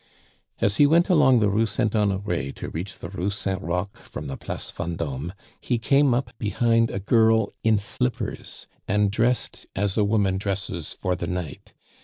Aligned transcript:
As 0.57 0.77
he 0.77 0.87
went 0.87 1.09
along 1.09 1.41
the 1.41 1.49
Rue 1.51 1.67
Saint 1.67 1.95
Honore 1.95 2.51
to 2.53 2.69
reach 2.69 2.97
the 2.97 3.09
Rue 3.11 3.29
Saint 3.29 3.61
Roch 3.61 3.95
from 3.97 4.25
the 4.25 4.35
Place 4.35 4.71
Vendome, 4.71 5.31
he 5.59 5.77
came 5.77 6.15
up 6.15 6.33
behind 6.39 6.89
a 6.89 6.99
girl 6.99 7.53
in 7.63 7.77
slippers, 7.77 8.65
and 8.87 9.11
dressed 9.11 9.67
as 9.75 9.97
a 9.97 10.03
woman 10.03 10.39
dresses 10.39 10.95
for 10.95 11.15
the 11.15 11.27
night. 11.27 11.75